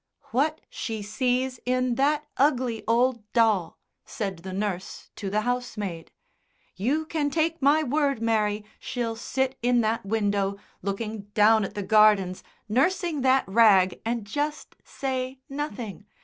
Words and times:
"What 0.31 0.61
she 0.67 1.03
sees 1.03 1.59
in 1.63 1.93
that 1.93 2.25
ugly 2.35 2.83
old 2.87 3.21
doll!" 3.33 3.77
said 4.03 4.37
the 4.39 4.51
nurse 4.51 5.11
to 5.17 5.29
the 5.29 5.41
housemaid. 5.41 6.11
"You 6.75 7.05
can 7.05 7.29
take 7.29 7.61
my 7.61 7.83
word, 7.83 8.19
Mary, 8.19 8.65
she'll 8.79 9.15
sit 9.15 9.59
in 9.61 9.81
that 9.81 10.03
window 10.03 10.57
looking 10.81 11.25
down 11.35 11.63
at 11.63 11.75
the 11.75 11.83
gardens, 11.83 12.43
nursing 12.67 13.21
that 13.21 13.47
rag 13.47 14.01
and 14.03 14.25
just 14.25 14.75
say 14.83 15.39
nothing. 15.47 16.07